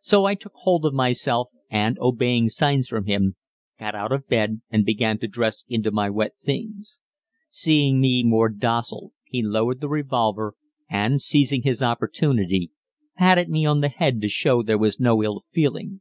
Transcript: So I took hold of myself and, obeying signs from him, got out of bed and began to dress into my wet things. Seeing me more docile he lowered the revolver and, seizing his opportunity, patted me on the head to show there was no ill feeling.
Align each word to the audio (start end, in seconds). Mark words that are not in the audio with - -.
So 0.00 0.24
I 0.24 0.34
took 0.34 0.54
hold 0.54 0.86
of 0.86 0.94
myself 0.94 1.50
and, 1.68 1.98
obeying 2.00 2.48
signs 2.48 2.88
from 2.88 3.04
him, 3.04 3.36
got 3.78 3.94
out 3.94 4.12
of 4.12 4.26
bed 4.26 4.62
and 4.70 4.82
began 4.82 5.18
to 5.18 5.28
dress 5.28 5.62
into 5.68 5.90
my 5.90 6.08
wet 6.08 6.32
things. 6.42 7.00
Seeing 7.50 8.00
me 8.00 8.24
more 8.24 8.48
docile 8.48 9.12
he 9.26 9.42
lowered 9.42 9.82
the 9.82 9.88
revolver 9.90 10.54
and, 10.88 11.20
seizing 11.20 11.64
his 11.64 11.82
opportunity, 11.82 12.70
patted 13.18 13.50
me 13.50 13.66
on 13.66 13.82
the 13.82 13.90
head 13.90 14.22
to 14.22 14.28
show 14.28 14.62
there 14.62 14.78
was 14.78 14.98
no 14.98 15.22
ill 15.22 15.44
feeling. 15.52 16.00